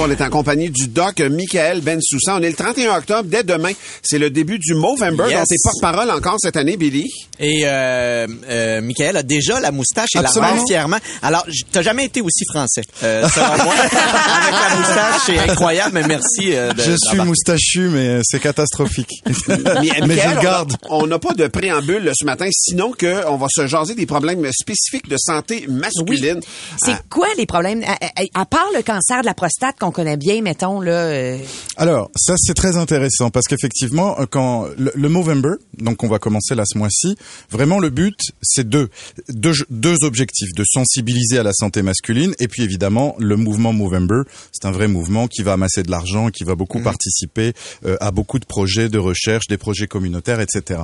[0.00, 2.36] On est en compagnie du doc Michael Bensoussa.
[2.36, 3.24] On est le 31 octobre.
[3.28, 5.38] Dès demain, c'est le début du Movember Yes.
[5.38, 7.10] dont t'es porte-parole encore cette année, Billy.
[7.40, 10.52] Et euh, euh, Michael a déjà la moustache et Absolument.
[10.54, 10.96] la rend fièrement.
[11.22, 13.74] Alors, t'as jamais été aussi français, euh, selon moi.
[13.82, 16.54] Avec la moustache, c'est incroyable, mais merci.
[16.54, 19.10] euh, de- Je suis moustachu, mais c'est catastrophique.
[19.26, 20.72] Mais je Michael, le garde.
[20.88, 24.06] On n'a pas de préambule là, ce matin, sinon que on va se jaser des
[24.06, 26.40] problèmes spécifiques de santé masculine.
[26.78, 27.82] C'est Ah, quoi les problèmes?
[27.84, 30.90] À, à- à part le cancer de la prostate qu'on connaît bien, mettons, là.
[30.92, 31.38] euh,
[31.76, 36.18] Alors, ça c'est très intéressant parce qu'effectivement, euh, quand le, le Movember, donc on va
[36.18, 37.16] commencer là ce mois-ci,
[37.50, 38.88] vraiment le but c'est deux,
[39.28, 44.22] deux deux objectifs de sensibiliser à la santé masculine et puis évidemment le mouvement Movember,
[44.52, 47.52] c'est un vrai mouvement qui va amasser de l'argent, qui va beaucoup participer
[47.86, 50.80] euh, à beaucoup de projets de recherche, des projets communautaires, etc.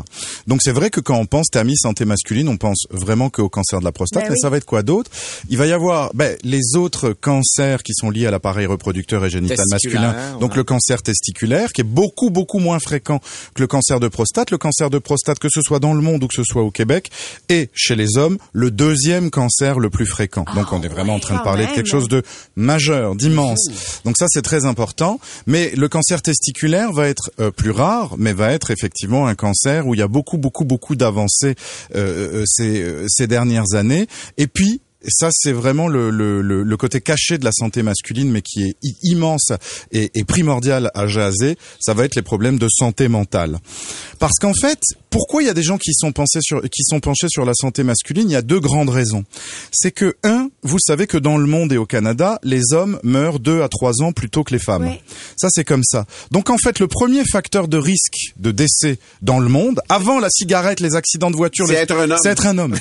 [0.46, 3.80] Donc c'est vrai que quand on pense TAMI santé masculine, on pense vraiment qu'au cancer
[3.80, 4.41] de la prostate, Ben mais oui.
[4.41, 5.10] ça va être quoi d'autre?
[5.48, 9.30] Il va y avoir ben, les autres cancers qui sont liés à l'appareil reproducteur et
[9.30, 10.14] génital masculin.
[10.41, 13.20] Donc le cancer testiculaire qui est beaucoup beaucoup moins fréquent
[13.55, 14.50] que le cancer de prostate.
[14.50, 16.70] Le cancer de prostate que ce soit dans le monde ou que ce soit au
[16.70, 17.11] Québec
[17.48, 20.44] et chez les hommes le deuxième cancer le plus fréquent.
[20.55, 22.22] Donc on est vraiment en train de parler de quelque chose de
[22.56, 23.69] majeur, d'immense.
[24.05, 25.19] Donc ça c'est très important.
[25.47, 29.86] Mais le cancer testiculaire va être euh, plus rare, mais va être effectivement un cancer
[29.86, 31.54] où il y a beaucoup beaucoup beaucoup d'avancées
[31.94, 34.06] euh, euh, ces, euh, ces dernières années.
[34.38, 38.42] Et puis ça, c'est vraiment le, le, le, côté caché de la santé masculine, mais
[38.42, 39.53] qui est immense
[39.92, 41.56] et, et primordial à jaser.
[41.81, 43.59] Ça va être les problèmes de santé mentale.
[44.19, 44.81] Parce qu'en fait,
[45.14, 47.54] pourquoi il y a des gens qui sont pensés sur, qui sont penchés sur la
[47.54, 48.28] santé masculine?
[48.28, 49.25] Il y a deux grandes raisons.
[49.70, 53.38] C'est que un, vous savez que dans le monde et au Canada, les hommes meurent
[53.38, 54.91] deux à trois ans plus tôt que les femmes.
[55.36, 56.04] Ça, c'est comme ça.
[56.32, 60.30] Donc en fait, le premier facteur de risque de décès dans le monde, avant la
[60.30, 62.19] cigarette, les accidents de voiture, C'est les- être un homme.
[62.20, 62.74] c'est être un homme.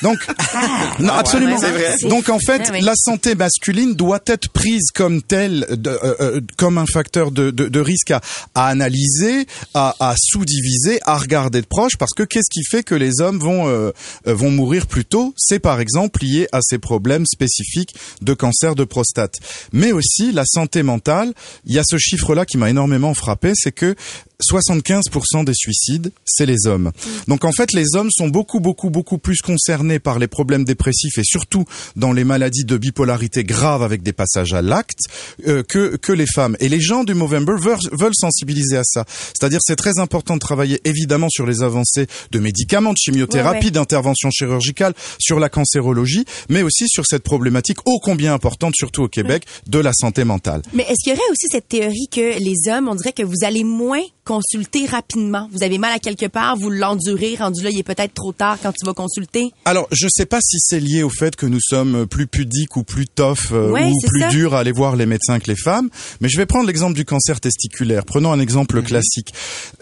[0.00, 0.16] Donc,
[1.00, 1.58] non, absolument.
[1.58, 2.80] ouais, Donc en fait, Ah oui.
[2.80, 7.50] la santé masculine doit être prise comme telle, de- euh, euh, comme un facteur de,
[7.50, 8.22] de, de risque à,
[8.54, 11.66] à analyser, à, à sous-diviser, à regarder de
[11.98, 13.90] parce que qu'est-ce qui fait que les hommes vont euh,
[14.26, 15.34] euh, vont mourir plus tôt?
[15.36, 19.34] C'est par exemple lié à ces problèmes spécifiques de cancer de prostate,
[19.72, 21.32] mais aussi la santé mentale.
[21.66, 23.94] Il y a ce chiffre-là qui m'a énormément frappé, c'est que
[24.42, 26.90] 75% des suicides, c'est les hommes.
[27.28, 31.18] Donc en fait, les hommes sont beaucoup, beaucoup, beaucoup plus concernés par les problèmes dépressifs
[31.18, 31.64] et surtout
[31.96, 34.98] dans les maladies de bipolarité grave avec des passages à l'acte
[35.46, 36.56] euh, que que les femmes.
[36.60, 39.04] Et les gens du Movember veulent, veulent sensibiliser à ça.
[39.08, 43.64] C'est-à-dire, c'est très important de travailler évidemment sur les avancées de médicaments, de chimiothérapie, Ouais,
[43.66, 43.70] ouais.
[43.70, 49.08] d'intervention chirurgicale, sur la cancérologie, mais aussi sur cette problématique ô combien importante, surtout au
[49.08, 50.62] Québec, de la santé mentale.
[50.72, 53.44] Mais est-ce qu'il y aurait aussi cette théorie que les hommes, on dirait que vous
[53.44, 55.48] allez moins consulter rapidement?
[55.52, 58.58] Vous avez mal à quelque part, vous l'endurez, rendu là, il est peut-être trop tard
[58.62, 59.50] quand tu vas consulter.
[59.64, 62.84] Alors, je sais pas si c'est lié au fait que nous sommes plus pudiques ou
[62.84, 65.88] plus tough euh, Ouais, ou plus durs à aller voir les médecins que les femmes,
[66.20, 68.04] mais je vais prendre l'exemple du cancer testiculaire.
[68.04, 68.84] Prenons un exemple Mhm.
[68.84, 69.32] classique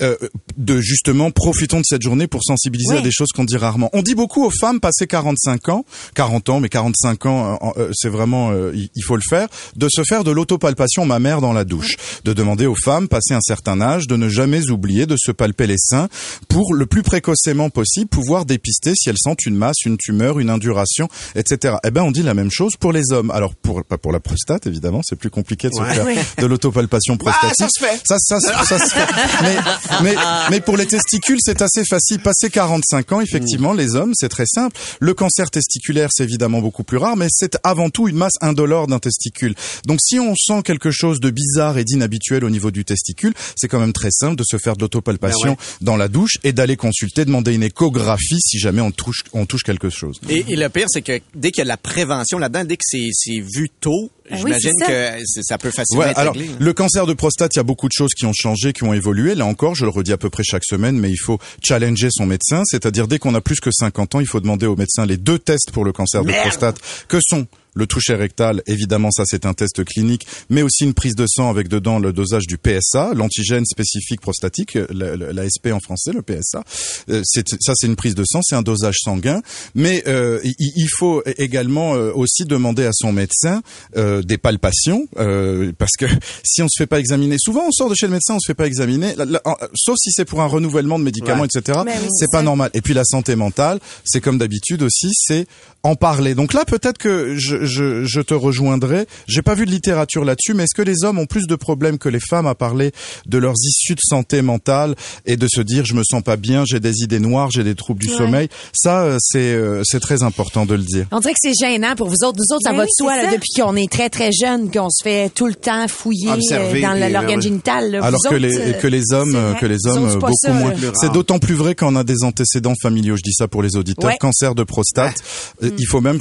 [0.01, 0.17] euh,
[0.57, 2.99] de justement profitons de cette journée pour sensibiliser Ouais.
[2.99, 3.89] à des choses qu'on dit rarement.
[3.93, 7.91] On dit beaucoup aux femmes passées 45 ans, 40 ans, mais 45 ans, euh, euh,
[7.95, 11.53] c'est vraiment euh, il il faut le faire, de se faire de l'autopalpation mammaire dans
[11.53, 15.17] la douche, de demander aux femmes passées un certain âge de ne jamais oublier de
[15.19, 16.09] se palper les seins
[16.49, 20.51] pour le plus précocement possible pouvoir dépister si elles sentent une masse, une tumeur, une
[20.51, 21.77] induration, etc.
[21.85, 23.31] Eh ben on dit la même chose pour les hommes.
[23.31, 25.95] Alors pour pas pour la prostate évidemment, c'est plus compliqué de se Ouais.
[25.95, 26.17] faire Oui.
[26.39, 27.55] de l'autopalpation prostatique.
[27.59, 28.01] ça se fait.
[28.07, 29.07] Ça, ça, ça, ça se fait.
[29.43, 29.57] Mais,
[30.03, 30.15] mais,
[30.51, 32.21] mais pour les testicules, c'est assez facile.
[32.21, 34.77] Passé 45 ans, effectivement, les hommes, c'est très simple.
[35.01, 38.87] Le cancer testiculaire, c'est évidemment beaucoup plus rare, mais c'est avant tout une masse indolore
[38.87, 39.55] d'un testicule.
[39.87, 43.69] Donc, si on sent quelque chose de bizarre et d'inhabituel au niveau du testicule, c'est
[43.69, 45.57] quand même très simple de se faire de l'autopalpation Ben ouais.
[45.81, 49.63] dans la douche et d'aller consulter, demander une échographie si jamais on touche, on touche
[49.63, 50.21] quelque chose.
[50.29, 52.77] Et, et le pire, c'est que dès qu'il y a de la prévention là-dedans, dès
[52.77, 56.35] que c'est c'est vu tôt, oui, j'imagine que c'est- ça peut facilement Ouais, être alors
[56.35, 56.49] réglé.
[56.53, 56.57] hein.
[56.59, 58.93] le cancer de prostate, il y a beaucoup de choses qui ont changé, qui ont
[58.95, 59.35] évolué.
[59.35, 62.27] Là encore, je le redis à peu près chaque semaine, mais il faut challenger son
[62.27, 62.63] médecin.
[62.65, 65.39] C'est-à-dire dès qu'on a plus que 50 ans, il faut demander au médecin les deux
[65.39, 66.79] tests pour le cancer de prostate,
[67.09, 71.15] que sont le toucher rectal, évidemment, ça c'est un test clinique, mais aussi une prise
[71.15, 76.23] de sang avec dedans le dosage du PSA, l'antigène spécifique prostatique, l'ASP en français, le
[76.23, 76.63] PSA.
[77.11, 79.41] Euh, ça c'est une prise de sang, c'est un dosage sanguin,
[79.75, 83.63] mais euh, il, il faut également euh, aussi demander à son médecin
[83.97, 86.07] euh, des palpations, euh, parce que
[86.45, 88.47] si on se fait pas examiner, souvent on sort de chez le médecin, on se
[88.47, 91.49] fait pas examiner, la- la- en- sauf si c'est pour un renouvellement de médicaments, Ouais.
[91.55, 91.81] etc.
[91.87, 92.71] Oui, c'est pas normal.
[92.75, 95.47] Et puis la santé mentale, c'est comme d'habitude aussi, c'est
[95.83, 96.35] en parler.
[96.35, 99.07] Donc là, peut-être que je, je, je te rejoindrai.
[99.27, 101.99] J'ai pas vu de littérature là-dessus, mais est-ce que les hommes ont plus de problèmes
[101.99, 102.93] que les femmes à parler
[103.27, 104.95] de leurs issues de santé mentale
[105.27, 107.75] et de se dire je me sens pas bien, j'ai des idées noires, j'ai des
[107.75, 108.17] troubles du Ouais.
[108.17, 108.49] sommeil?
[108.75, 111.07] Ça, euh, c'est euh, c'est très important de le dire.
[111.13, 112.39] On dirait que c'est gênant pour vous autres.
[112.39, 114.91] Nous autres, ça Ben va de soi là, depuis qu'on est très très jeune, qu'on
[114.91, 117.43] se fait tout le temps fouiller Observer, euh, dans euh, l'organe ouais.
[117.43, 117.91] génital.
[117.91, 118.01] là.
[118.01, 120.73] Vous Alors que autres, les que les hommes que les Vous hommes beaucoup ça, moins.
[121.01, 123.17] C'est d'autant plus vrai quand on a des antécédents familiaux.
[123.17, 124.11] Je dis ça pour les auditeurs.
[124.11, 124.17] Ouais.
[124.19, 125.17] Cancer de prostate.
[125.63, 126.21] Il faut même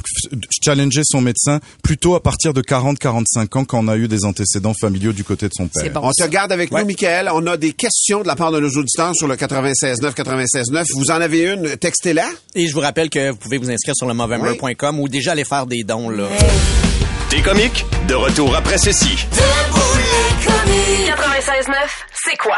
[0.64, 1.31] challenger son médecin
[1.84, 5.48] plutôt à partir de 40-45 ans quand on a eu des antécédents familiaux du côté
[5.48, 5.92] de son père.
[5.92, 6.02] Bon.
[6.04, 6.28] On ça.
[6.28, 7.30] garde avec nous, Michael.
[7.34, 10.86] On a des questions de la part de nos auditeurs sur le 96.9, 96.9.
[10.96, 12.26] Vous en avez une, textez-la.
[12.56, 15.46] Et je vous rappelle que vous pouvez vous inscrire sur le Movember.com ou déjà aller
[15.46, 16.28] faire des dons, là.
[17.30, 19.16] Des comiques, de retour après ceci.
[19.16, 19.26] 96.9,
[22.26, 22.58] c'est quoi?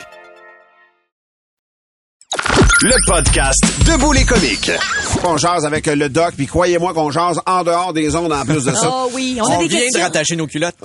[2.83, 4.71] Le podcast Debout les comiques.
[5.23, 8.63] On jase avec le doc, puis croyez-moi qu'on jase en dehors des ondes en plus
[8.63, 8.89] de ça.
[8.91, 10.01] Oh oui, on, On a des vient de questions.
[10.01, 10.73] rattacher nos culottes.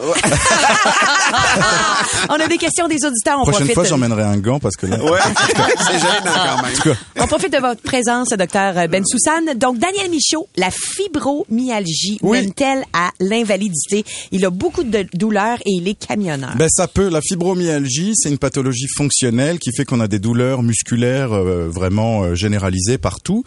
[2.28, 3.38] on a des questions des auditeurs.
[3.38, 3.74] On Prochaine profite.
[3.74, 5.02] fois, j'emmènerai un gant parce que là.
[5.02, 5.18] Ouais,
[5.86, 6.96] c'est gênant quand même.
[7.18, 9.54] On profite de votre présence, docteur Ben Soussan.
[9.56, 12.40] Donc, Daniel Michaud, la fibromyalgie Oui.
[12.42, 14.04] mène-t-elle à l'invalidité?
[14.32, 16.52] Il a beaucoup de douleurs et il est camionneur.
[16.58, 17.08] Ben ça peut.
[17.08, 21.85] La fibromyalgie, c'est une pathologie fonctionnelle qui fait qu'on a des douleurs musculaires euh, vraiment
[21.96, 23.44] euh, généralisées partout.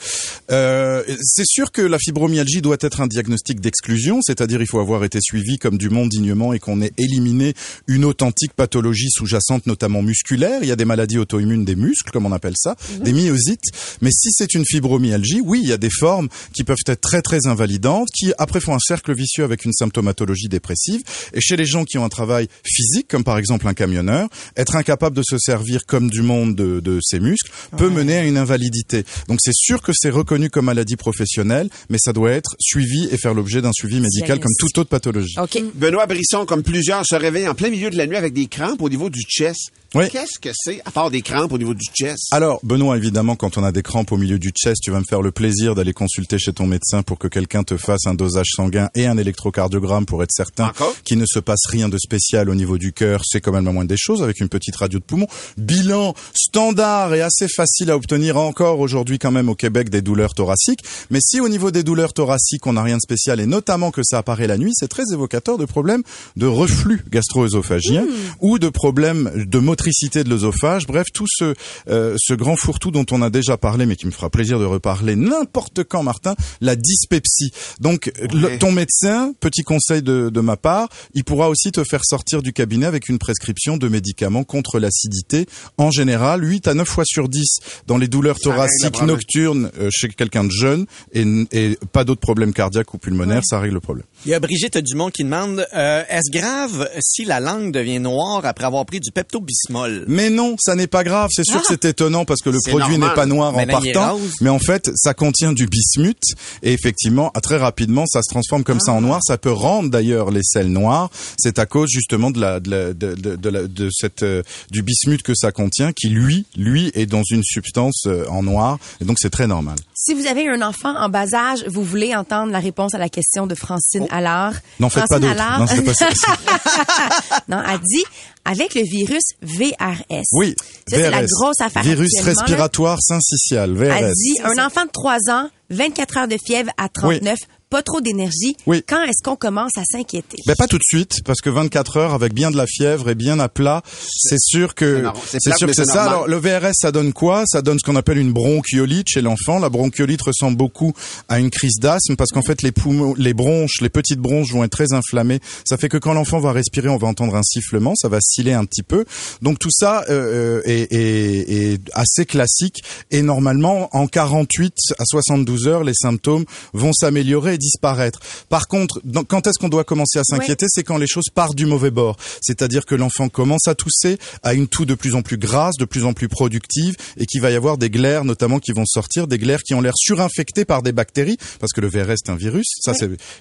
[0.52, 5.04] Euh, c'est sûr que la fibromyalgie doit être un diagnostic d'exclusion, c'est-à-dire il faut avoir
[5.04, 7.54] été suivi comme du monde dignement et qu'on ait éliminé
[7.88, 10.60] une authentique pathologie sous-jacente, notamment musculaire.
[10.62, 13.72] Il y a des maladies auto-immunes des muscles, comme on appelle ça, des myosites.
[14.02, 17.22] Mais si c'est une fibromyalgie, oui, il y a des formes qui peuvent être très
[17.22, 21.02] très invalidantes, qui après font un cercle vicieux avec une symptomatologie dépressive.
[21.34, 24.76] Et chez les gens qui ont un travail physique, comme par exemple un camionneur, être
[24.76, 28.29] incapable de se servir comme du monde de, de ses muscles peut mener à une
[28.38, 29.04] invalidité.
[29.28, 33.18] Donc c'est sûr que c'est reconnu comme maladie professionnelle, mais ça doit être suivi et
[33.18, 35.36] faire l'objet d'un suivi médical comme toute autre pathologie.
[35.40, 35.62] OK.
[35.76, 38.82] Benoît Brisson, comme plusieurs, se réveille en plein milieu de la nuit avec des crampes
[38.82, 39.72] au niveau du chest.
[39.96, 40.08] Oui.
[40.12, 42.28] Qu'est-ce que c'est, à part des crampes au niveau du chest?
[42.32, 45.06] Alors, Benoît, évidemment, quand on a des crampes au milieu du chest, tu vas me
[45.10, 48.50] faire le plaisir d'aller consulter chez ton médecin pour que quelqu'un te fasse un dosage
[48.56, 50.72] sanguin et un électrocardiogramme pour être certain
[51.04, 53.22] qu'il ne se passe rien de spécial au niveau du cœur.
[53.26, 55.28] C'est quand même la moindre des choses avec une petite radio de poumon.
[55.58, 60.34] Bilan standard et assez facile à obtenir encore aujourd'hui quand même au Québec des douleurs
[60.34, 60.82] thoraciques.
[61.10, 64.02] Mais si au niveau des douleurs thoraciques, on n'a rien de spécial et notamment que
[64.04, 66.04] ça apparaît la nuit, c'est très évocateur de problèmes
[66.36, 68.06] de reflux gastro-œsophagien
[68.42, 70.86] ou de problèmes de motricité de l'œsophage.
[70.88, 71.54] Bref, tout ce,
[71.90, 74.66] euh, ce grand fourre-tout dont on a déjà parlé, mais qui me fera plaisir de
[74.66, 77.52] reparler n'importe quand, Martin, la dyspepsie.
[77.80, 82.02] Donc, le- ton médecin, petit conseil de, de ma part, il pourra aussi te faire
[82.04, 85.46] sortir du cabinet avec une prescription de médicaments contre l'acidité.
[85.78, 87.46] En général, 8 à 9 fois sur 10
[87.88, 92.54] dans les douleurs thoraciques nocturnes euh, chez quelqu'un de jeune et, et pas d'autres problèmes
[92.54, 94.06] cardiaques ou pulmonaires, ça règle le problème.
[94.26, 98.46] Il y a Brigitte Dumont qui demande euh, est-ce grave si la langue devient noire
[98.46, 100.06] après avoir pris du Pepto-Bismol?
[100.08, 101.30] Mais non, ça n'est pas grave.
[101.34, 104.20] C'est sûr que c'est étonnant parce que le produit n'est pas noir Mais en partant.
[104.42, 106.22] Mais en fait, ça contient du bismuth.
[106.64, 109.22] Et effectivement, très rapidement, ça se transforme comme ça en noir.
[109.24, 111.10] Ça peut rendre d'ailleurs les selles noires.
[111.38, 114.44] C'est à cause justement de la, de la- de, de, de la- de cette, euh,
[114.72, 118.78] du bismuth que ça contient qui lui, lui est dans une substance euh, en noir.
[119.02, 119.76] Et donc c'est très normal.
[119.94, 123.10] Si vous avez un enfant en bas âge, vous voulez entendre la réponse à la
[123.10, 124.54] question de Francine Allard.
[124.80, 125.42] N'en faites pas Francine d'autres.
[125.42, 126.08] Allard- Non, c'est pas ça.
[127.50, 128.04] non, elle dit,
[128.46, 130.24] avec le virus VRS.
[130.34, 130.56] Oui.
[130.88, 131.28] Ça, c'est la VRS.
[131.32, 133.74] grosse affaire Virus respiratoire syncytial.
[133.74, 133.92] VRS.
[134.00, 137.38] Elle dit, un enfant de 3 ans, 24 heures de fièvre à 39,
[137.70, 138.84] pas trop d'énergie, Oui.
[138.88, 140.38] quand est-ce qu'on commence à s'inquiéter?
[140.48, 143.16] Ben pas tout de suite, parce que 24 heures avec bien de la fièvre et
[143.16, 146.04] bien à plat, c'est sûr que C'est sûr que c'est ça.
[146.06, 147.44] Alors le VRS, ça donne quoi?
[147.48, 149.60] Ça donne ce qu'on appelle une bronchiolite chez l'enfant.
[149.60, 150.94] La bronchiolite ressemble beaucoup
[151.28, 154.64] à une crise d'asthme parce qu'en fait les poumons, les bronches, les petites bronches vont
[154.64, 155.40] être très inflammées.
[155.64, 158.54] Ça fait que quand l'enfant va respirer, on va entendre un sifflement, ça va sciller
[158.54, 159.06] un petit peu.
[159.44, 165.04] Donc tout ça euh, euh, est, est- est assez classique et normalement en 48 à
[165.06, 168.20] 72 heures, les symptômes vont s'améliorer disparaître.
[168.50, 170.66] Par contre, dans- quand est-ce qu'on doit commencer à s'inquiéter?
[170.70, 172.18] C'est quand les choses partent du mauvais bord.
[172.42, 175.86] C'est-à-dire que l'enfant commence à tousser, a une toux de plus en plus grasse, de
[175.86, 179.28] plus en plus productive, et qu'il va y avoir des glaires notamment qui vont sortir,
[179.28, 182.36] des glaires qui ont l'air surinfectées par des bactéries, parce que le VRS est un
[182.36, 182.66] virus.
[182.82, 182.94] Ça,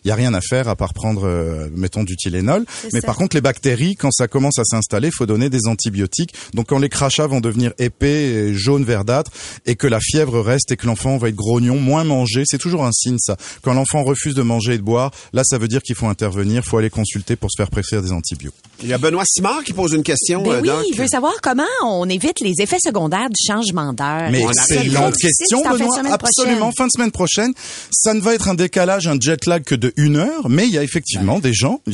[0.04, 2.64] il y a rien à faire à part prendre, euh, mettons, du Tylenol.
[2.92, 3.06] Mais ça.
[3.06, 6.34] par contre, les bactéries, quand ça commence à s'installer, faut donner des antibiotiques.
[6.54, 9.30] Donc quand les crachats vont devenir épais, jaunes, verdâtres,
[9.66, 12.84] et que la fièvre reste et que l'enfant va être grognon, moins manger, c'est toujours
[12.84, 13.36] un signe ça.
[13.62, 16.64] Quand l'enfant refuse de manger et de boire, là ça veut dire qu'il faut intervenir,
[16.64, 18.58] faut aller consulter pour se faire prescrire des antibiotiques.
[18.82, 20.84] Il y a Benoît Simard qui pose une question, Ben euh, oui, Doc.
[20.90, 24.30] il veut savoir comment on évite les effets secondaires du changement d'heure.
[24.30, 26.12] Mais question, C'est en fin de Benoît.
[26.12, 27.52] Absolument, fin de semaine prochaine.
[27.90, 30.72] Ça ne va être un décalage, un jet lag que de une heure, mais il
[30.72, 31.92] y a effectivement des gens, qui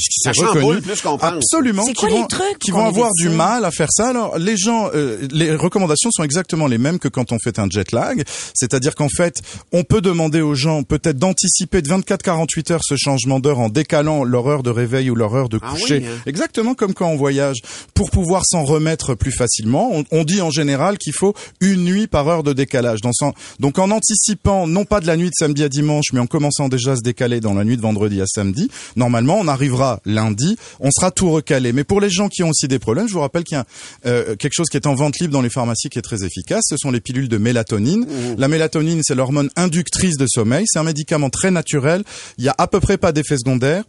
[1.02, 1.23] pense.
[1.23, 2.28] absolument, qui quoi vont,
[2.61, 4.09] qui vont avoir du mal à faire ça?
[4.09, 7.68] Alors, les gens, euh, les recommandations sont exactement les mêmes que quand on fait un
[7.71, 8.23] jet lag.
[8.54, 9.40] C'est-à-dire qu'en fait,
[9.73, 14.25] on peut demander aux gens peut-être d'anticiper de 24-48 heures ce changement d'heure en décalant
[14.25, 15.99] leur heure de réveil ou leur heure de Ah coucher.
[15.99, 16.23] oui, hein.
[16.27, 17.57] Exactement comme quand on voyage,
[17.95, 19.91] pour pouvoir s'en remettre plus facilement.
[19.93, 23.01] On, on dit en général qu'il faut une nuit par heure de décalage.
[23.01, 26.21] Dans son- donc en anticipant, non pas de la nuit de samedi à dimanche, mais
[26.21, 29.49] en commençant déjà à se décaler dans la nuit de vendredi à samedi, normalement on
[29.49, 31.73] arrivera lundi, on sera tout recalé.
[31.73, 33.65] Mais pour les gens qui ont aussi des problèmes, je vous rappelle qu'il y a
[34.07, 36.63] euh, quelque chose qui est en vente libre dans les pharmacies qui est très efficace,
[36.69, 38.07] ce sont les pilules de mélatonine.
[38.39, 41.94] La mélatonine, c'est l'hormone inductrice de sommeil, c'est un médicament très naturel,
[42.39, 43.85] il y a à peu près pas d'effet secondaire.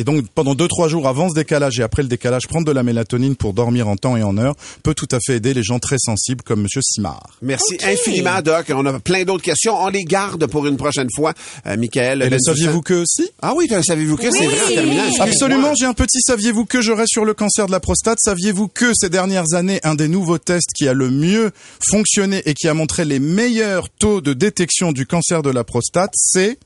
[0.00, 2.70] Et donc, pendant deux, trois jours avant ce décalage et après le décalage, prendre de
[2.70, 5.64] la mélatonine pour dormir en temps et en heure peut tout à fait aider les
[5.64, 7.30] gens très sensibles comme Monsieur Simard.
[7.42, 8.66] Merci infiniment, Doc.
[8.72, 9.74] On a plein d'autres questions.
[9.76, 11.34] On les garde pour une prochaine fois.
[11.66, 12.22] Euh, Michael.
[12.22, 15.02] Et le Bensoussan- saviez-vous que aussi Ah oui, t'as- saviez-vous que c'est vrai en terminant?
[15.18, 18.18] Absolument, j'ai un petit saviez-vous que je reste sur le cancer de la prostate.
[18.22, 21.50] Saviez-vous que ces dernières années, un des nouveaux tests qui a le mieux
[21.90, 26.12] fonctionné et qui a montré les meilleurs taux de détection du cancer de la prostate,
[26.14, 26.56] c'est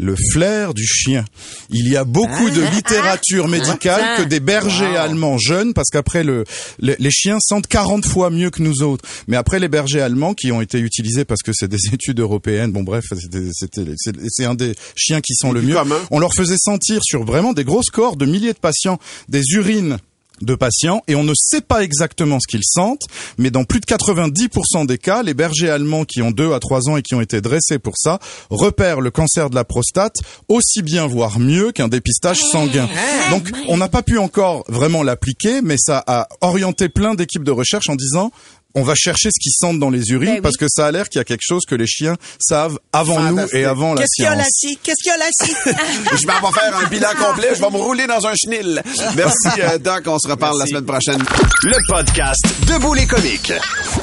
[0.00, 1.24] le flair du chien.
[1.70, 6.44] Il y a beaucoup de littérature médicale que des bergers allemands jeunes, parce qu'après le,
[6.80, 9.04] le- les chiens sentent 40 fois mieux que nous autres.
[9.26, 12.70] Mais après les bergers allemands qui ont été utilisés parce que c'est des études européennes,
[12.70, 13.66] bon bref, c'est,
[14.28, 15.74] c'est un des chiens qui sont le mieux.
[16.12, 19.98] On leur faisait sentir sur vraiment des grosses corps de milliers de patients des urines
[20.40, 23.06] de patients et on ne sait pas exactement ce qu'ils sentent,
[23.38, 26.88] mais dans plus de 90% des cas, les bergers allemands qui ont 2 à 3
[26.88, 28.18] ans et qui ont été dressés pour ça
[28.50, 30.16] repèrent le cancer de la prostate
[30.48, 32.88] aussi bien voire mieux qu'un dépistage sanguin.
[33.30, 37.50] Donc on n'a pas pu encore vraiment l'appliquer, mais ça a orienté plein d'équipes de
[37.50, 38.30] recherche en disant
[38.78, 40.40] on va chercher ce qu'ils sentent dans les urines Ben oui.
[40.40, 43.20] parce que ça a l'air qu'il y a quelque chose que les chiens savent avant
[43.20, 44.44] nous et avant la Qu'est-ce qu'il y a science.
[44.46, 44.78] là-ci?
[44.82, 45.52] Qu'est-ce qu'il y a là-ci?
[46.22, 47.48] je vais faire un bilan complet.
[47.56, 48.82] Je vais me rouler dans un chenil.
[49.16, 50.02] Merci, euh, Doc.
[50.06, 51.22] On se reparle la semaine prochaine.
[51.64, 53.52] Le podcast Debout les comiques.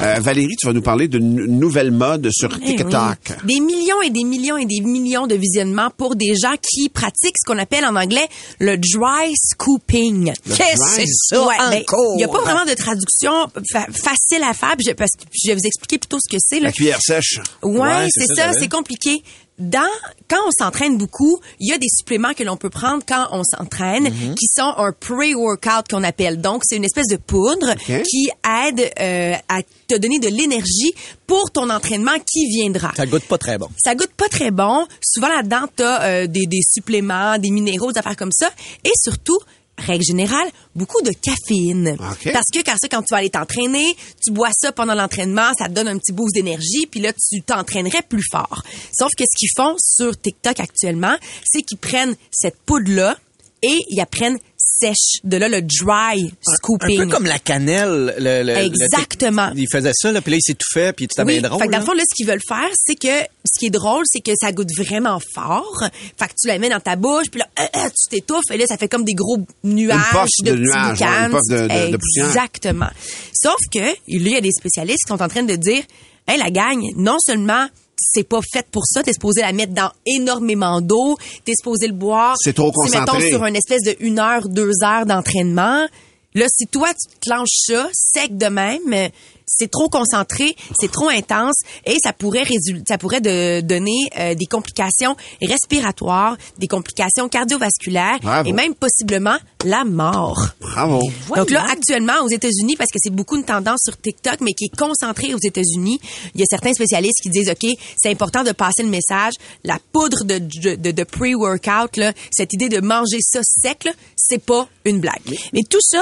[0.02, 2.76] Euh, Valérie, tu vas nous parler d'une nouvelle mode sur Eh oui.
[2.76, 3.18] TikTok.
[3.46, 7.38] Des millions et des millions et des millions de visionnements pour des gens qui pratiquent
[7.40, 8.28] ce qu'on appelle en anglais
[8.60, 10.34] le dry scooping.
[10.46, 11.84] Qu'est-ce que c'est ça Ouais, ben?
[12.14, 13.32] Il n'y a pas vraiment de traduction
[13.72, 16.38] fa- facile à faire, puis je- parce que je vais vous expliquer plutôt ce que
[16.40, 16.60] c'est.
[16.60, 17.40] La cuillère sèche.
[17.64, 19.24] Ouais, Ouais, c'est ça, c'est compliqué.
[19.58, 19.88] Dans
[20.30, 23.42] quand on s'entraîne beaucoup, il y a des suppléments que l'on peut prendre quand on
[23.44, 24.36] s'entraîne Mhm.
[24.36, 26.42] qui sont un pre-workout qu'on appelle.
[26.42, 28.30] Donc c'est une espèce de poudre qui
[28.68, 30.94] aide euh, à te donner de l'énergie
[31.26, 32.92] pour ton entraînement qui viendra.
[32.98, 33.70] Ça goûte pas très bon.
[33.82, 34.86] Ça goûte pas très bon.
[35.02, 38.50] Souvent là-dedans, t'as euh, des, des suppléments, des minéraux, des affaires comme ça.
[38.84, 39.38] Et surtout,
[39.78, 41.96] règle générale, beaucoup de caféine.
[42.34, 45.68] Parce que quand ça, quand tu vas aller t'entraîner, tu bois ça pendant l'entraînement, ça
[45.68, 48.64] te donne un petit boost d'énergie, puis là, tu t'entraînerais plus fort.
[48.98, 53.18] Sauf que ce qu'ils font sur TikTok actuellement, c'est qu'ils prennent cette poudre-là
[53.62, 54.40] et ils la prennent
[54.80, 55.20] sèche.
[55.24, 56.98] De là, le dry Un scooping.
[56.98, 58.14] peu comme la cannelle.
[58.18, 59.52] Le, le- le- Exactement.
[59.56, 61.62] il faisait ça, là, puis là, il s'étouffait, puis c'était Oui, bien drôle.
[61.62, 63.08] fait que dans le fond, là, ce qu'ils veulent faire, c'est que
[63.46, 65.84] ce qui est drôle, c'est que ça goûte vraiment fort.
[66.20, 68.58] Fait que tu la mets dans ta bouche, puis là, euh, euh, tu t'étouffes, et
[68.58, 69.98] là, ça fait comme des gros nuages
[70.44, 72.28] de, de petits nuages, ouais, une de- de- de poussière.
[72.28, 72.90] Exactement.
[73.34, 75.84] Sauf que, là, il y a des spécialistes qui sont en train de dire,
[76.28, 77.68] hey, la gagne, non seulement
[77.98, 81.94] c'est pas fait pour ça, t'es supposé la mettre dans énormément d'eau, t'es supposé le
[81.94, 82.36] boire.
[82.40, 83.30] C'est trop Si, mettons, concentré.
[83.30, 85.86] sur une espèce de une heure, deux heures d'entraînement.
[86.34, 89.10] Là, si toi, tu te clenches ça, sec de même,
[89.48, 94.36] c'est trop concentré, c'est trop intense et ça pourrait résul- ça pourrait de- donner euh,
[94.36, 98.50] des complications respiratoires, des complications cardiovasculaires Bravo.
[98.50, 100.50] et même possiblement la mort.
[100.60, 101.02] Bravo.
[101.36, 104.66] Donc là, actuellement, aux États-Unis, parce que c'est beaucoup une tendance sur TikTok, mais qui
[104.66, 106.00] est concentrée aux États-Unis,
[106.36, 109.34] il y a certains spécialistes qui disent, OK, c'est important de passer le message.
[109.64, 113.92] La poudre de, de, de, de pre-workout, là, cette idée de manger ça sec, là,
[114.16, 115.22] c'est pas une blague.
[115.54, 116.02] Mais tout ça,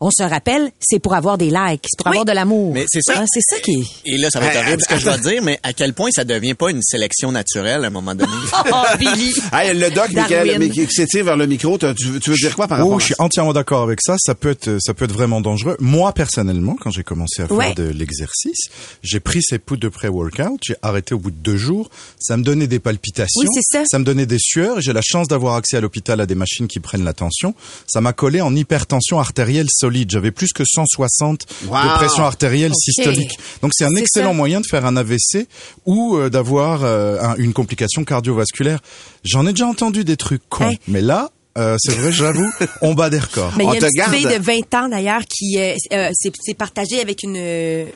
[0.00, 2.72] on se rappelle, c'est pour avoir des likes, c'est pour avoir de l'amour.
[2.74, 3.14] Mais c'est ça.
[3.16, 4.12] Ah, c'est ça qui est.
[4.14, 6.10] Et là, ça va être horrible ce que je vais dire, mais à quel point
[6.12, 8.32] ça devient pas une sélection naturelle à un moment donné?
[8.72, 9.32] Oh, Billy.
[9.52, 12.66] Hey, le doc, Michael, qui s'étire vers le micro, tu, veux- tu veux dire quoi
[12.66, 13.22] par rapport Oh, à je suis ça?
[13.22, 14.16] entièrement d'accord avec ça.
[14.18, 15.76] Ça peut être, ça peut être vraiment dangereux.
[15.80, 17.74] Moi, personnellement, quand j'ai commencé à faire Ouais.
[17.74, 18.68] de l'exercice,
[19.02, 20.60] j'ai pris ces poudres de pré-workout.
[20.62, 21.90] J'ai arrêté au bout de deux jours.
[22.18, 23.40] Ça me donnait des palpitations.
[23.42, 23.98] Oui, c'est ça.
[23.98, 24.80] me donnait des sueurs.
[24.80, 27.54] J'ai la chance d'avoir accès à l'hôpital à des machines qui prennent la tension.
[27.86, 30.10] Ça m'a collé en hypertension artérielle solide.
[30.10, 31.76] J'avais plus que 160 Wow.
[31.82, 33.38] de pression artérielle systolique.
[33.62, 34.34] Donc c'est un excellent ça.
[34.36, 35.46] moyen de faire un AVC
[35.86, 38.80] ou euh, d'avoir euh, un- une complication cardiovasculaire.
[39.24, 42.50] J'en ai déjà entendu des trucs cons, mais là, euh, c'est vrai, j'avoue,
[42.82, 43.52] on bat des records.
[43.56, 44.14] Mais il y On a une te petite garde.
[44.14, 47.36] fille de 20 ans d'ailleurs qui euh, euh, s'est partagée avec une,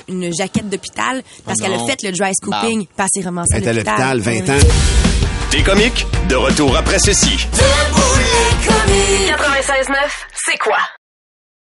[0.09, 3.21] une jaquette d'hôpital parce Oh qu'elle a fait le dry scooping, pas assez
[3.53, 4.59] Elle est à l'hôpital, 20 ans.
[5.51, 7.37] Des comiques, de retour après ceci.
[9.29, 9.95] 96.9,
[10.47, 10.77] c'est quoi?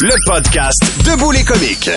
[0.00, 1.88] Le podcast Debout les comiques.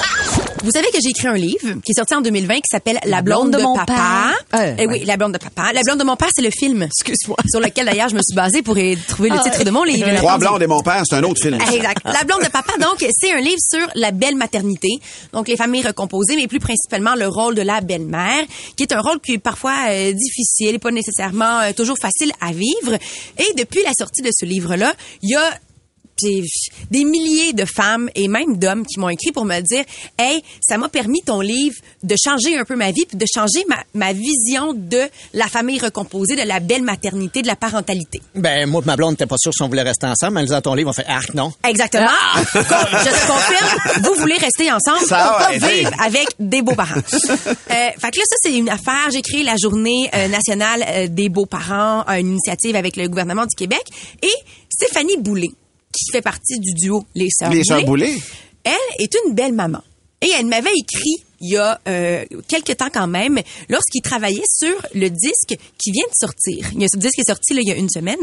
[0.63, 3.21] Vous savez que j'ai écrit un livre qui est sorti en 2020 qui s'appelle La
[3.21, 4.31] blonde, de, mon papa.
[4.55, 5.71] Euh, Eh oui, La blonde de papa.
[5.73, 6.83] La blonde de mon père, c'est le film.
[6.83, 7.35] Excuse-moi.
[7.49, 9.83] Sur lequel d'ailleurs je me suis basée pour y trouver le Ah, titre de mon
[9.83, 10.07] livre.
[10.17, 11.57] Trois blondes et mon père, c'est un autre film.
[11.61, 12.01] Ah, Exact.
[12.05, 14.89] La blonde de papa, donc, c'est un livre sur la belle maternité.
[15.33, 18.45] Donc, les familles recomposées, mais plus principalement le rôle de la belle-mère,
[18.77, 22.31] qui est un rôle qui est parfois euh, difficile et pas nécessairement euh, toujours facile
[22.39, 22.93] à vivre.
[23.37, 25.49] Et depuis la sortie de ce livre-là, il y a
[26.21, 26.43] j'ai
[26.91, 29.83] des milliers de femmes et même d'hommes qui m'ont écrit pour me dire
[30.17, 33.63] hey ça m'a permis ton livre de changer un peu ma vie puis de changer
[33.67, 35.01] ma, ma vision de
[35.33, 39.11] la famille recomposée de la belle maternité de la parentalité Ben, moi et ma blonde
[39.11, 41.05] n'était pas sûr si on voulait rester ensemble, mais elle lisant ton livre, on fait
[41.07, 41.51] arc, non.
[41.67, 42.07] Exactement.
[42.53, 46.95] Con- Je te confirme, vous voulez rester ensemble Ça pour vivre avec des beaux-parents.
[46.95, 47.01] Euh,
[47.69, 49.09] fait que là, ça, c'est une affaire.
[49.11, 53.55] J'ai créé la journée euh, nationale euh, des beaux-parents, une initiative avec le gouvernement du
[53.55, 53.81] Québec.
[54.23, 54.33] Et
[54.69, 55.49] Stéphanie Boulay,
[56.05, 58.17] qui fait partie du duo Les Sœurs Les Sœurs Boulay.
[58.63, 59.81] elle est une belle maman.
[60.21, 64.75] Et elle m'avait écrit il y a euh, quelques temps quand même, lorsqu'il travaillait sur
[64.93, 66.69] le disque qui vient de sortir.
[66.73, 68.19] Il y a ce disque qui est sorti là, il y a une semaine.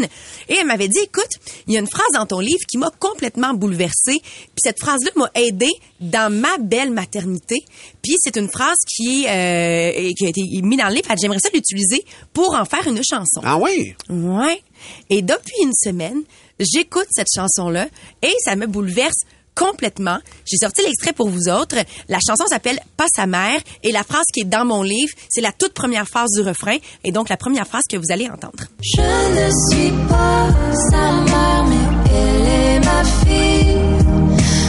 [0.49, 1.31] Et elle m'avait dit, écoute,
[1.67, 4.21] il y a une phrase dans ton livre qui m'a complètement bouleversée.
[4.21, 7.65] Puis cette phrase-là m'a aidée dans ma belle maternité.
[8.03, 11.09] Puis c'est une phrase qui, euh, qui a été mise dans le livre.
[11.21, 13.41] J'aimerais ça l'utiliser pour en faire une chanson.
[13.43, 13.95] Ah oui?
[14.11, 14.61] Ouais.
[15.09, 16.23] Et depuis une semaine,
[16.59, 17.89] j'écoute cette chanson-là
[18.23, 19.17] et ça me bouleverse
[19.57, 20.19] complètement.
[20.45, 21.77] J'ai sorti l'extrait pour vous autres.
[22.09, 25.40] La chanson s'appelle Pas sa mère et la phrase qui est dans mon livre, c'est
[25.40, 28.64] la toute première phrase du refrain et donc la première phrase que vous allez entendre.
[28.83, 30.49] Je ne suis pas
[30.90, 33.77] sa mère, mais elle est ma fille.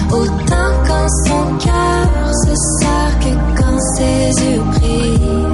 [0.10, 5.48] Autant quand son cœur se serre que quand ses yeux brillent.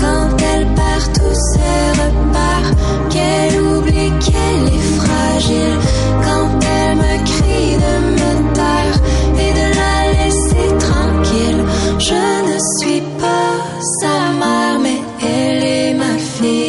[0.00, 2.70] Quand elle perd tous ses repères,
[3.10, 5.95] qu'elle oublie qu'elle est fragile.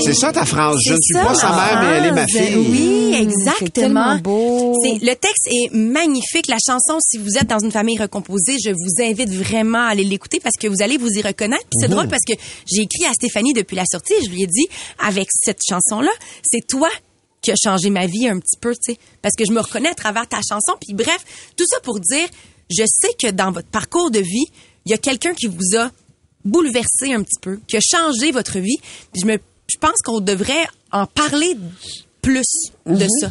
[0.07, 0.77] C'est ça ta phrase.
[0.85, 2.55] Je ne suis pas sa mère, mais elle est ma fille.
[2.55, 3.69] Oui, C'est exactement.
[3.71, 4.73] tellement beau.
[4.81, 6.47] C'est le texte est magnifique.
[6.47, 10.05] La chanson, si vous êtes dans une famille recomposée, je vous invite vraiment à aller
[10.05, 11.65] l'écouter parce que vous allez vous y reconnaître.
[11.77, 12.31] C'est drôle parce que
[12.71, 14.13] j'ai écrit à Stéphanie depuis la sortie.
[14.13, 14.65] et Je lui ai dit,
[15.05, 16.87] avec cette chanson-là, c'est toi
[17.41, 19.89] qui a changé ma vie un petit peu, tu sais, parce que je me reconnais
[19.89, 20.71] à travers ta chanson.
[20.79, 21.19] Puis bref,
[21.57, 22.27] tout ça pour dire,
[22.69, 24.45] je sais que dans votre parcours de vie,
[24.85, 25.91] il y a quelqu'un qui vous a
[26.45, 28.77] bouleversé un petit peu, qui a changé votre vie.
[29.11, 29.37] Puis je me,
[29.69, 31.57] je pense qu'on devrait en parler
[32.21, 32.45] plus
[32.85, 33.29] de ça.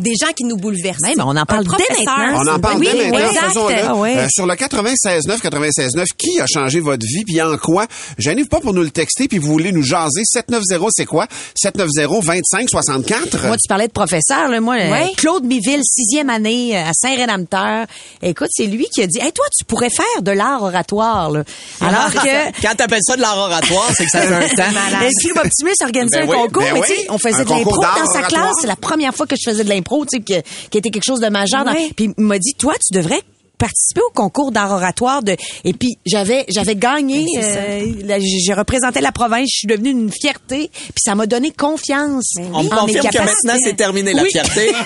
[0.00, 0.98] Des gens qui nous bouleversent.
[1.02, 1.70] Mais on en parle dès
[2.04, 2.40] maintenant.
[2.44, 3.46] On en parle Oui, dès maintenant, exact.
[3.48, 3.74] faisons-le.
[3.86, 4.16] Ah ouais.
[4.16, 7.86] Euh, sur le 96.9, 96.9, qui a changé votre vie, puis en quoi?
[8.18, 10.22] Gênez-vous pas pour nous le texter, puis vous voulez nous jaser.
[10.24, 11.26] 790, c'est quoi?
[11.64, 13.46] 790-2564?
[13.46, 14.60] Moi, tu parlais de professeur, là.
[14.60, 15.12] Moi, euh, Ouais.
[15.16, 17.86] Claude Miville, sixième année euh, à Saint-Rédempteur.
[18.22, 21.42] Écoute, c'est lui qui a dit, hey, toi, tu pourrais faire de l'art oratoire, là.
[21.80, 22.60] Alors que...
[22.62, 25.04] Quand t'appelles ça de l'art oratoire, c'est que ça fait un temps.
[25.04, 26.86] Et puis, Optimus organisait Ben un oui, concours, ben mais oui.
[26.88, 28.26] tu sais, on faisait Un de l'impro dans sa oratoire.
[28.28, 28.52] classe.
[28.60, 31.04] C'est la première fois que je faisais de l'impro, tu sais, que- qui était quelque
[31.06, 31.64] chose de majeur.
[31.64, 31.90] dans- Ouais.
[31.96, 33.20] Puis il m'a dit, toi, tu devrais
[33.64, 38.52] participer au concours d'art oratoire de et puis j'avais j'avais gagné euh, la- j'ai j'ai
[38.52, 42.62] représenté la province je suis devenue une fierté puis ça m'a donné confiance Ben On
[42.64, 44.28] me confirme que maintenant, c'est terminé la Oui.
[44.30, 44.72] fierté.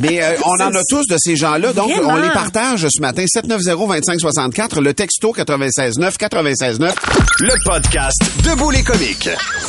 [0.00, 2.14] Mais euh, on en a tous de ces gens-là, donc Vraiment.
[2.14, 3.24] on les partage ce matin.
[3.24, 6.92] 790-2564, le texto 96.9, 96.9.
[7.40, 9.28] Le podcast Debout les comiques.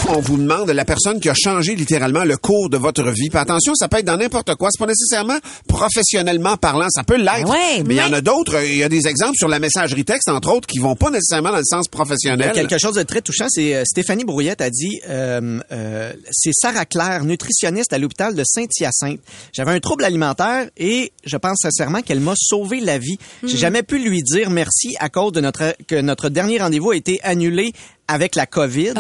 [0.10, 3.30] On vous demande la personne qui a changé littéralement le cours de votre vie.
[3.30, 4.70] Puis attention, ça peut être dans n'importe quoi.
[4.72, 6.88] C'est pas nécessairement professionnellement parlant.
[6.90, 7.46] Ça peut l'être.
[7.46, 8.64] Ben ouais, mais il y en a d'autres.
[8.64, 11.52] Il y a des exemples sur la messagerie texte, entre autres, qui vont pas nécessairement
[11.52, 12.52] dans le sens Il y a professionnel.
[12.54, 16.86] quelque chose de très touchant, c'est euh, Stéphanie Brouillette a dit, euh, euh, c'est Sarah
[16.86, 19.20] Claire, nutritionniste à l'hôpital de Saint-Hyacinthe.
[19.54, 23.18] J'avais un trouble alimentaire et je pense sincèrement qu'elle m'a sauvé la vie.
[23.44, 26.96] J'ai jamais pu lui dire merci à cause de notre que notre dernier rendez-vous a
[26.96, 27.74] été annulé
[28.08, 28.94] avec la COVID.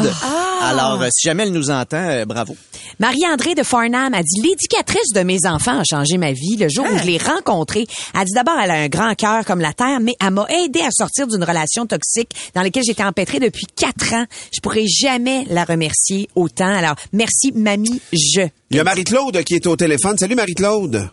[0.61, 2.55] Alors, euh, si jamais elle nous entend, euh, bravo.
[2.99, 6.85] Marie-André de Farnham a dit l'éducatrice de mes enfants a changé ma vie le jour
[6.91, 7.85] où je l'ai rencontrée.
[8.17, 10.79] Elle dit d'abord elle a un grand cœur comme la terre, mais elle m'a aidé
[10.81, 14.25] à sortir d'une relation toxique dans laquelle j'étais empêtrée depuis quatre ans.
[14.53, 16.73] Je pourrais jamais la remercier autant.
[16.73, 18.47] Alors merci mamie, je.
[18.71, 20.17] Il y a Marie-Claude qui est au téléphone.
[20.17, 21.09] Salut Marie-Claude.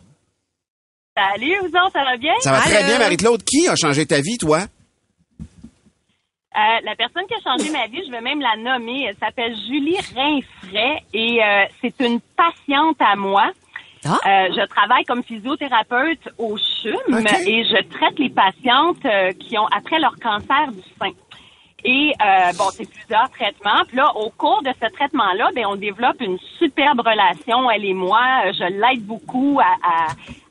[1.14, 2.33] Salut, vous autres, ça va bien?
[2.40, 3.42] Ça va très bien, Marie-Claude.
[3.44, 4.66] Qui a changé ta vie, toi?
[6.55, 9.05] Euh, la personne qui a changé ma vie, je vais même la nommer.
[9.09, 13.51] Elle s'appelle Julie Rinfray et euh, c'est une patiente à moi.
[14.05, 14.19] Ah.
[14.27, 19.67] Euh, je travaille comme physiothérapeute au CHUM et je traite les patientes euh, qui ont
[19.69, 21.12] après leur cancer du sein.
[21.85, 23.83] Et euh, bon, c'est plusieurs traitements.
[23.88, 27.95] Puis là, au cours de ce traitement-là, ben on développe une superbe relation, elle et
[27.95, 28.21] moi.
[28.47, 30.07] Euh, Je l'aide beaucoup à, à,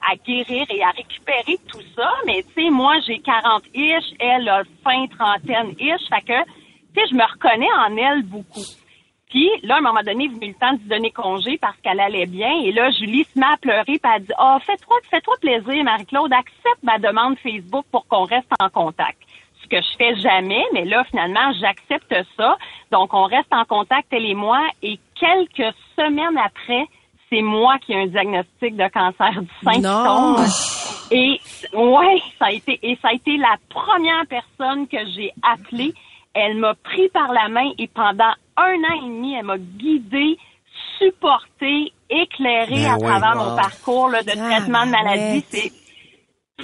[0.09, 2.09] à guérir et à récupérer tout ça.
[2.25, 6.07] Mais tu sais, moi, j'ai 40 ish, elle a fin trentaine ish.
[6.09, 6.43] Fait que,
[6.93, 8.65] tu sais, je me reconnais en elle beaucoup.
[9.31, 11.77] Puis là, à un moment donné, il venu le temps de lui donner congé parce
[11.77, 12.51] qu'elle allait bien.
[12.63, 16.33] Et là, Julie se met à pleurer puis elle dit Ah, fais-toi, fais-toi plaisir, Marie-Claude,
[16.33, 19.17] accepte ma demande Facebook pour qu'on reste en contact.
[19.63, 22.57] Ce que je fais jamais, mais là, finalement, j'accepte ça.
[22.91, 26.87] Donc, on reste en contact, elle et moi, et quelques semaines après,
[27.31, 30.45] c'est moi qui ai un diagnostic de cancer du sein qui tombe.
[31.11, 31.39] Et
[31.73, 35.93] ouais, ça a été et ça a été la première personne que j'ai appelée.
[36.33, 40.37] Elle m'a pris par la main et pendant un an et demi, elle m'a guidée,
[40.97, 43.07] supportée, éclairée Ben à ouais.
[43.07, 43.49] travers Wow.
[43.49, 45.45] mon parcours là, de Ah, traitement de maladie.
[45.49, 45.71] C'est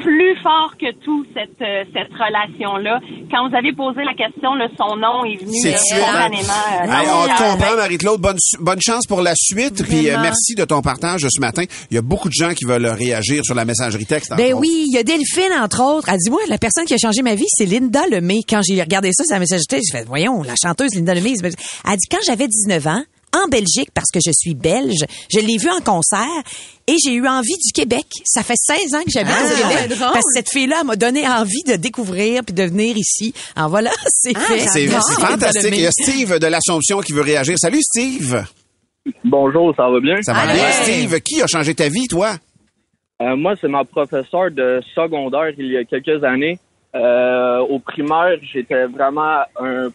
[0.02, 3.00] plus fort que tout cette euh, cette relation là.
[3.32, 6.64] Quand vous avez posé la question, là, son nom est venu C'est euh, spontanément.
[6.82, 8.22] euh, Hey, on le te comprend, Marie-Claude.
[8.22, 9.84] Bonne, bonne chance pour la suite.
[9.88, 11.64] Puis euh, merci de ton partage ce matin.
[11.92, 14.34] Il y a beaucoup de gens qui veulent réagir sur la messagerie texte.
[14.38, 14.62] Ben autres.
[14.62, 16.10] oui, il y a Delphine, entre autres.
[16.10, 18.42] Elle dit, moi, la personne qui a changé ma vie, c'est Linda Lemay.
[18.48, 21.34] Quand j'ai regardé ça, ça message texte, j'ai fait, voyons, la chanteuse Linda Lemay.
[21.44, 21.52] Elle
[21.98, 23.04] dit, quand j'avais 19 ans,
[23.44, 26.26] en Belgique, parce que je suis belge, je l'ai vue en concert
[26.88, 28.06] et j'ai eu envie du Québec.
[28.26, 29.98] Ça fait 16 ans que j'habite Ah, au c'est Québec.
[29.98, 30.14] drôle.
[30.14, 33.34] Parce que cette fille-là m'a donné envie de découvrir puis de venir ici.
[33.56, 34.60] Alors voilà, c'est Ah, fait.
[34.60, 35.74] C'est c'est fantastique.
[35.74, 37.56] Il y a Steve de l'Assomption qui veut réagir.
[37.58, 38.44] Salut, Steve.
[39.24, 40.16] Bonjour, ça va bien?
[40.22, 41.20] Ça va bien, Steve?
[41.22, 42.36] Qui a changé ta vie, toi?
[43.22, 46.60] Euh, moi, c'est ma professeure de secondaire il y a quelques années.
[46.96, 49.88] Euh, au primaire, j'étais vraiment un,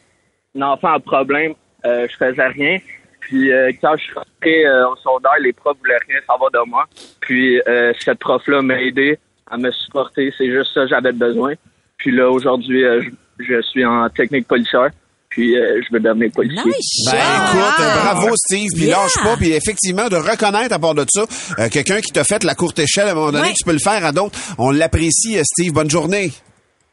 [0.58, 1.54] un enfant à problème.
[1.84, 2.78] Euh, je faisais rien.
[3.22, 6.68] Puis euh, quand je suis rentré euh, au secondaire, les profs voulaient rien savoir de
[6.68, 6.84] moi.
[7.20, 9.18] Puis euh, cette prof-là m'a aidé
[9.50, 10.32] à me supporter.
[10.36, 11.54] C'est juste ça que j'avais besoin.
[11.98, 13.00] Puis là, aujourd'hui, euh,
[13.38, 14.90] je, je suis en technique policière.
[15.28, 16.62] Puis euh, je veux devenir policier.
[16.66, 17.08] Nice.
[17.10, 18.02] Ben écoute, wow.
[18.02, 18.98] bravo Steve, puis Yeah.
[18.98, 21.22] lâche pas, puis effectivement de reconnaître à part de ça
[21.58, 23.54] euh, quelqu'un qui t'a fait la courte échelle à un moment donné, Ouais.
[23.56, 24.38] tu peux le faire à d'autres.
[24.58, 25.72] On l'apprécie, euh, Steve.
[25.72, 26.32] Bonne journée.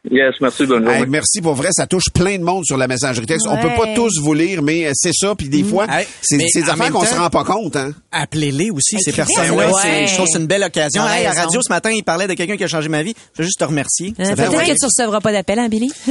[0.09, 0.99] Yes, merci, bonne journée.
[0.99, 3.45] Hey, merci pour vrai, ça touche plein de monde sur la messagerie texte.
[3.49, 3.61] On Ouais.
[3.61, 5.35] peut pas tous vous lire, mais euh, c'est ça.
[5.35, 7.75] Puis des fois, Hey, c'est des affaires qu'on se rend pas compte.
[7.75, 7.91] Hein?
[8.13, 9.67] Appelez-les aussi, ces Écrivez, personnes-là.
[9.67, 9.73] ouais.
[9.81, 11.01] C'est- Je trouve que c'est une belle occasion.
[11.03, 11.41] À raison.
[11.41, 13.13] radio, ce matin, il parlait de quelqu'un qui a changé ma vie.
[13.33, 14.13] Je veux juste te remercier.
[14.19, 15.91] Euh, Peut-être que tu recevras pas d'appel, hein, Billy?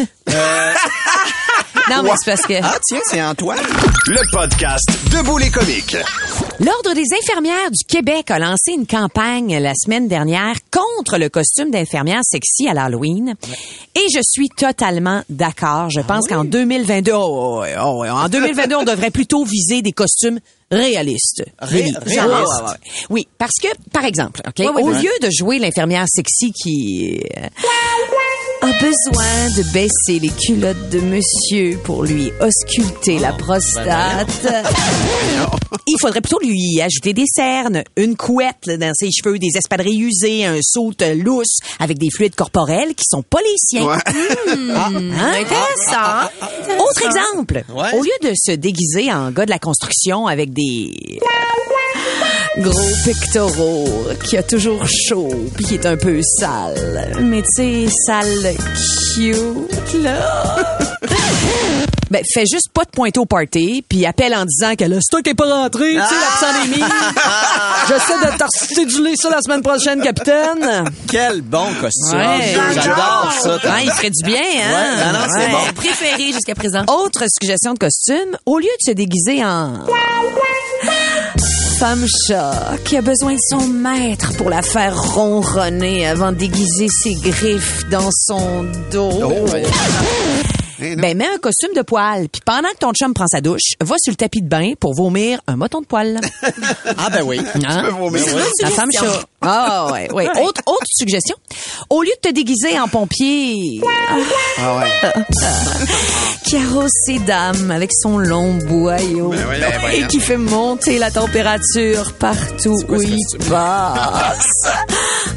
[1.90, 2.54] Non, mais c'est parce que...
[2.62, 3.58] Ah, tiens, c'est Antoine.
[4.08, 5.96] Le podcast Debout les comiques.
[6.60, 11.70] L'Ordre des infirmières du Québec a lancé une campagne la semaine dernière contre le costume
[11.70, 13.34] d'infirmière sexy à l'Halloween.
[13.94, 15.88] Et je suis totalement d'accord.
[15.90, 19.92] Je pense qu'en 2022, oh, ouais, oh, ouais, en 2022, on devrait plutôt viser des
[19.92, 21.44] costumes réalistes.
[21.60, 22.14] Ré- Oui, réalistes.
[22.14, 22.76] genre, ouais, ouais, ouais.
[23.10, 25.02] Oui, parce que, par exemple, OK, Ouais, ouais, au ouais.
[25.02, 27.46] lieu de jouer l'infirmière sexy qui euh,
[28.60, 34.46] a besoin de baisser les culottes de monsieur pour lui ausculter la prostate,
[35.86, 40.00] il faudrait plutôt lui ajouter des cernes, une couette là, dans ses cheveux, des espadrilles
[40.02, 43.86] usées, un saut lousse avec des fluides corporels qui sont pas les siens.
[43.86, 45.32] Hmm, hein?
[45.40, 46.28] Intéressant.
[46.78, 47.94] Autre exemple, Ouais.
[47.98, 51.20] au lieu de se déguiser en gars de la construction avec des
[52.60, 53.88] gros pectoraux,
[54.24, 58.54] qui a toujours chaud, puis qui est un peu sale, mais tu sais, sale
[59.14, 60.56] cute, là.
[62.10, 65.26] Ben, fais juste pas de pointer au party, puis appelle en disant que le stock
[65.28, 66.82] est pas rentré, tu sais, pandémie.
[67.88, 70.84] J'essaie de t'articuler ça la semaine prochaine, capitaine.
[71.06, 72.18] Quel bon costume.
[72.18, 72.56] Ouais.
[72.74, 73.56] J'adore ça.
[73.56, 74.96] Ouais, il ferait du bien, hein?
[74.96, 75.50] Ouais, non, non, c'est Ouais.
[75.50, 75.72] bon.
[75.74, 76.82] Préféré jusqu'à présent.
[76.88, 79.74] Autre suggestion de costume, au lieu de se déguiser en
[81.78, 86.88] femme chat qui a besoin de son maître pour la faire ronronner avant de déguiser
[86.88, 89.46] ses griffes dans son dos.
[90.78, 93.96] Ben, mets un costume de poil, puis pendant que ton chum prend sa douche, va
[93.98, 96.20] sur le tapis de bain pour vomir un moton de poil.
[96.96, 97.40] Ah, ben oui.
[97.66, 97.82] Hein?
[97.84, 98.24] peux vomir.
[98.24, 98.42] Ben oui.
[98.62, 99.24] La femme chat.
[99.40, 100.28] Ah, ouais, ouais.
[100.40, 101.36] Autre, autre suggestion.
[101.90, 103.80] Au lieu de te déguiser en pompier,
[104.58, 105.22] Ah ouais.
[106.44, 111.10] qui arrose ses dames avec son long boyau Ben voyons, et qui fait monter la
[111.10, 114.46] température partout où il passe.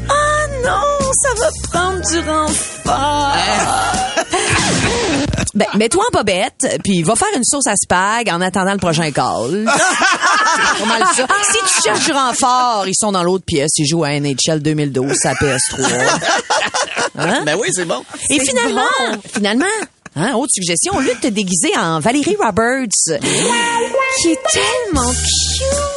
[0.64, 3.36] Non, ça va prendre du renfort.
[5.54, 9.10] Ben, mets-toi en bobette, puis va faire une sauce à spag en attendant le prochain
[9.10, 9.68] call.
[11.14, 11.26] Ça.
[11.50, 13.70] Si tu cherches du renfort, ils sont dans l'autre pièce.
[13.76, 16.20] Ils jouent à NHL 2012, à PS3.
[17.18, 17.42] Hein?
[17.44, 18.02] Ben oui, c'est bon.
[18.30, 18.88] Et finalement,
[19.32, 19.64] finalement,
[20.16, 22.88] hein, autre suggestion, au lieu de te déguiser en Valérie Roberts,
[24.22, 25.91] qui est tellement cute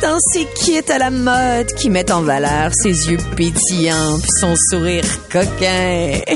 [0.00, 4.54] dans ses kits à la mode qui mettent en valeur ses yeux pétillants puis son
[4.70, 6.20] sourire coquin.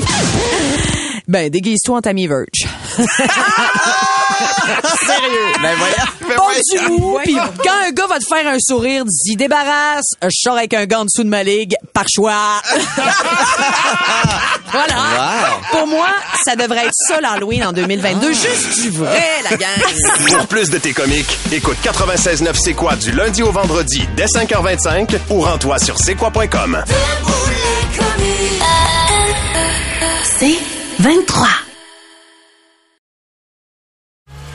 [1.25, 2.67] Ben, déguise-toi en Tammy Verge.
[5.05, 5.51] Sérieux.
[5.61, 5.95] Ben voyons.
[6.35, 10.29] Pas du mou, puis quand un gars va te faire un sourire, dis débarrasse, je
[10.31, 12.61] sors avec un gant en dessous de ma ligue, par choix.
[14.71, 14.95] voilà.
[14.95, 15.61] Wow.
[15.71, 16.07] Pour moi,
[16.45, 18.27] ça devrait être ça l'Halloween en 2022.
[18.33, 19.69] Juste du vrai, la gang.
[20.37, 25.17] Pour plus de tes comiques, écoute 96.9 C'est quoi du lundi au vendredi dès 5h25
[25.29, 26.83] ou rends-toi sur c'est quoi.com.
[30.39, 30.57] C'est
[30.99, 31.47] 23.